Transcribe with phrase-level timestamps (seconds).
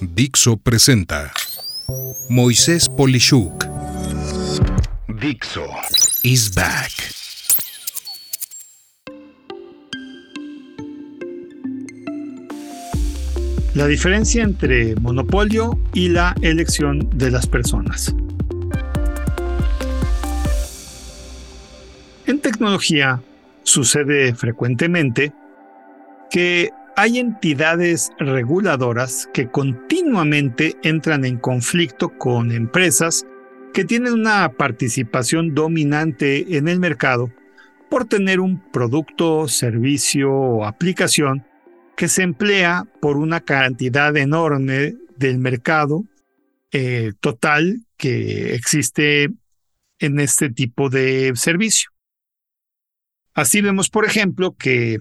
[0.00, 1.30] Dixo presenta
[2.30, 3.66] Moisés Polishuk.
[5.20, 5.66] Dixo
[6.22, 6.90] is back.
[13.74, 18.14] La diferencia entre monopolio y la elección de las personas.
[22.26, 23.20] En tecnología
[23.64, 25.32] sucede frecuentemente
[26.30, 33.26] que hay entidades reguladoras que continuamente entran en conflicto con empresas
[33.72, 37.32] que tienen una participación dominante en el mercado
[37.88, 41.46] por tener un producto, servicio o aplicación
[41.96, 46.04] que se emplea por una cantidad enorme del mercado
[46.72, 49.30] eh, total que existe
[49.98, 51.90] en este tipo de servicio.
[53.34, 54.98] Así vemos, por ejemplo, que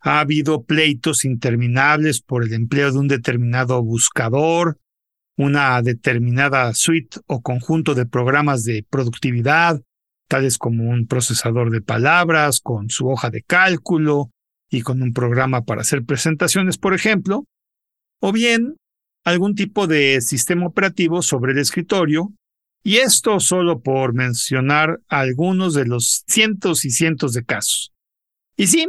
[0.00, 4.78] ha habido pleitos interminables por el empleo de un determinado buscador,
[5.36, 9.82] una determinada suite o conjunto de programas de productividad,
[10.28, 14.30] tales como un procesador de palabras con su hoja de cálculo
[14.70, 17.44] y con un programa para hacer presentaciones, por ejemplo,
[18.20, 18.76] o bien
[19.24, 22.32] algún tipo de sistema operativo sobre el escritorio,
[22.82, 27.92] y esto solo por mencionar algunos de los cientos y cientos de casos.
[28.56, 28.86] Y sí,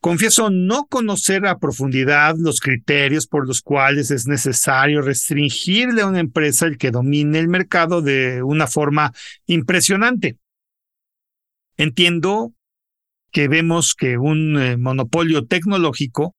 [0.00, 6.20] Confieso no conocer a profundidad los criterios por los cuales es necesario restringirle a una
[6.20, 9.12] empresa el que domine el mercado de una forma
[9.44, 10.38] impresionante.
[11.76, 12.54] Entiendo
[13.30, 16.34] que vemos que un eh, monopolio tecnológico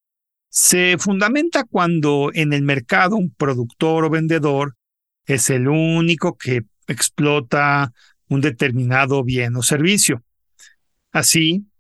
[0.49, 4.75] se fundamenta cuando en el mercado un productor o vendedor
[5.25, 7.93] es el único que explota
[8.27, 10.23] un determinado bien o servicio.
[11.11, 11.70] Así,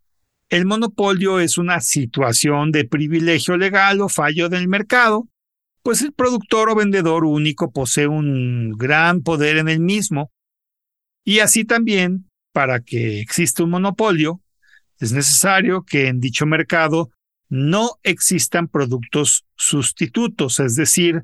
[0.51, 5.29] el monopolio es una situación de privilegio legal o fallo del mercado,
[5.81, 10.29] pues el productor o vendedor único posee un gran poder en el mismo.
[11.23, 14.41] Y así también, para que exista un monopolio,
[14.99, 17.11] es necesario que en dicho mercado
[17.47, 21.23] no existan productos sustitutos, es decir,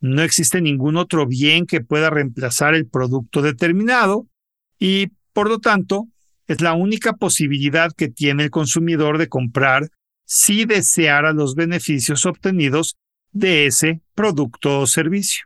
[0.00, 4.26] no existe ningún otro bien que pueda reemplazar el producto determinado
[4.78, 6.06] y, por lo tanto,
[6.48, 9.90] es la única posibilidad que tiene el consumidor de comprar
[10.24, 12.96] si deseara los beneficios obtenidos
[13.30, 15.44] de ese producto o servicio.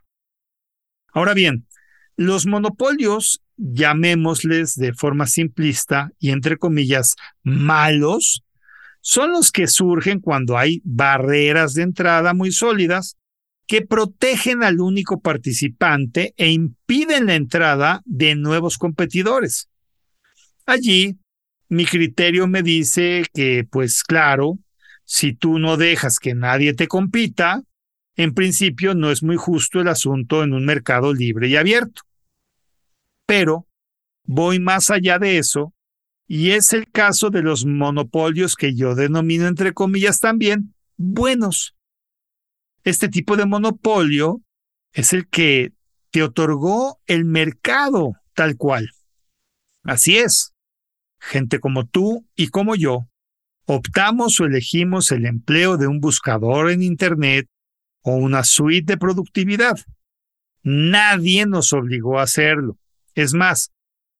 [1.13, 1.67] Ahora bien,
[2.15, 8.43] los monopolios, llamémosles de forma simplista y entre comillas malos,
[9.01, 13.17] son los que surgen cuando hay barreras de entrada muy sólidas
[13.67, 19.69] que protegen al único participante e impiden la entrada de nuevos competidores.
[20.65, 21.17] Allí,
[21.67, 24.59] mi criterio me dice que, pues claro,
[25.03, 27.63] si tú no dejas que nadie te compita,
[28.15, 32.03] en principio no es muy justo el asunto en un mercado libre y abierto.
[33.25, 33.67] Pero
[34.23, 35.73] voy más allá de eso,
[36.27, 41.75] y es el caso de los monopolios que yo denomino entre comillas también buenos.
[42.85, 44.41] Este tipo de monopolio
[44.93, 45.73] es el que
[46.11, 48.89] te otorgó el mercado tal cual.
[49.83, 50.52] Así es
[51.23, 53.07] gente como tú y como yo,
[53.65, 57.47] optamos o elegimos el empleo de un buscador en Internet
[58.01, 59.79] o una suite de productividad.
[60.63, 62.77] Nadie nos obligó a hacerlo.
[63.15, 63.71] Es más,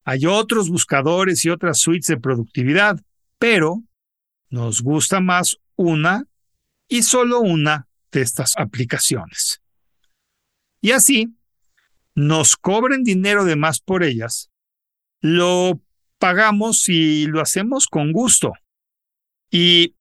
[0.06, 3.00] hay otros buscadores y otras suites de productividad,
[3.38, 3.84] pero
[4.50, 6.26] nos gusta más una
[6.88, 9.62] y solo una de estas aplicaciones.
[10.80, 11.36] Y así,
[12.16, 14.52] nos cobren dinero de más por ellas,
[15.22, 15.82] lo
[16.24, 18.54] pagamos y lo hacemos con gusto.
[19.52, 19.98] Y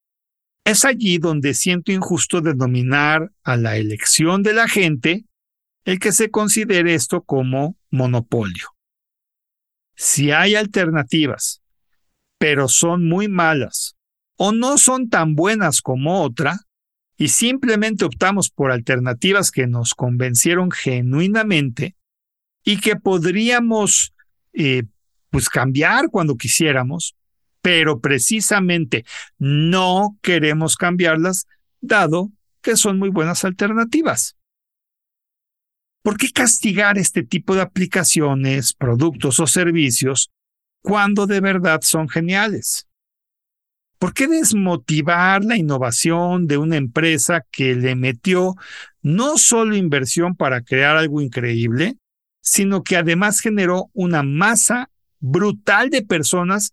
[0.65, 5.25] es allí donde siento injusto denominar a la elección de la gente
[5.85, 8.69] el que se considere esto como monopolio.
[9.97, 11.61] Si hay alternativas,
[12.39, 13.97] pero son muy malas
[14.37, 16.61] o no son tan buenas como otra,
[17.17, 21.97] y simplemente optamos por alternativas que nos convencieron genuinamente
[22.63, 24.15] y que podríamos
[24.53, 24.85] eh,
[25.33, 27.17] pues cambiar cuando quisiéramos,
[27.63, 29.05] pero precisamente
[29.39, 31.47] no queremos cambiarlas
[31.81, 32.31] dado
[32.61, 34.37] que son muy buenas alternativas.
[36.03, 40.31] ¿Por qué castigar este tipo de aplicaciones, productos o servicios
[40.83, 42.87] cuando de verdad son geniales?
[43.99, 48.55] ¿Por qué desmotivar la innovación de una empresa que le metió
[49.01, 51.97] no solo inversión para crear algo increíble,
[52.43, 54.91] sino que además generó una masa
[55.23, 56.73] brutal de personas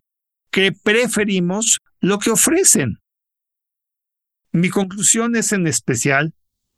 [0.52, 2.98] que preferimos lo que ofrecen.
[4.52, 6.34] Mi conclusión es en especial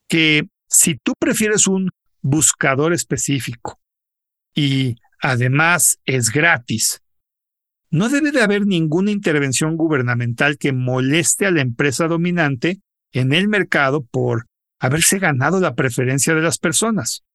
[0.08, 1.90] que Si tú prefieres un
[2.22, 3.78] buscador específico
[4.56, 7.02] y además es gratis,
[7.90, 12.80] no debe de haber ninguna intervención gubernamental que moleste a la empresa dominante
[13.12, 14.46] en el mercado por
[14.80, 17.26] haberse ganado la preferencia de las personas.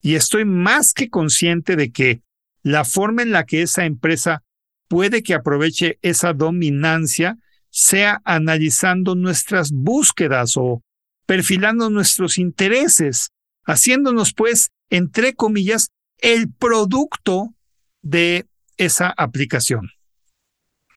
[0.00, 2.22] Y estoy más que consciente de que
[2.66, 4.42] la forma en la que esa empresa
[4.88, 7.38] puede que aproveche esa dominancia
[7.70, 10.82] sea analizando nuestras búsquedas o
[11.26, 13.30] perfilando nuestros intereses,
[13.64, 17.54] haciéndonos pues, entre comillas, el producto
[18.02, 18.46] de
[18.78, 19.90] esa aplicación.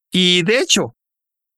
[0.09, 0.95] Y de hecho,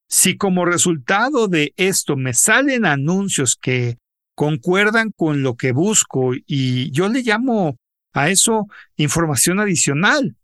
[0.09, 3.97] si como resultado de esto me salen anuncios que
[4.35, 7.77] concuerdan con lo que busco y yo le llamo
[8.13, 10.35] a eso información adicional,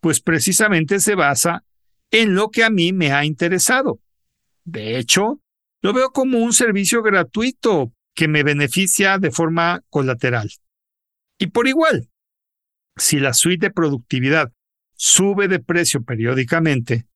[0.00, 1.64] pues precisamente se basa
[2.10, 4.00] en lo que a mí me ha interesado.
[4.64, 5.40] De hecho,
[5.80, 10.50] lo veo como un servicio gratuito que me beneficia de forma colateral.
[11.38, 12.08] Y por igual,
[12.96, 14.52] si la suite de productividad
[14.94, 17.06] sube de precio periódicamente,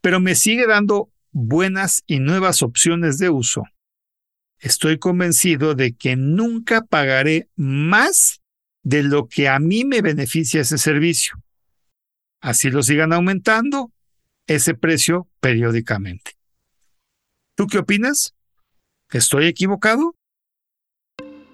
[0.00, 3.64] pero me sigue dando buenas y nuevas opciones de uso,
[4.58, 8.40] estoy convencido de que nunca pagaré más
[8.86, 11.34] de lo que a mí me beneficia ese servicio.
[12.40, 13.90] Así lo sigan aumentando
[14.46, 16.36] ese precio periódicamente.
[17.56, 18.36] ¿Tú qué opinas?
[19.10, 20.14] ¿Estoy equivocado?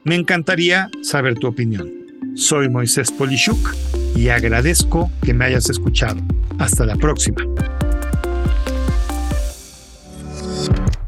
[0.04, 1.90] Me encantaría saber tu opinión.
[2.34, 3.74] Soy Moisés Polishuk
[4.14, 6.20] y agradezco que me hayas escuchado.
[6.58, 7.42] Hasta la próxima.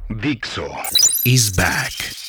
[0.09, 0.71] Dixo
[1.27, 2.24] is back.